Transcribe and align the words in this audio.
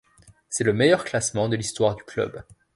C'est 0.49 0.63
le 0.63 0.73
meilleur 0.73 1.03
classement 1.03 1.47
de 1.47 1.55
l'histoire 1.55 1.95
du 1.95 2.03
club. 2.03 2.41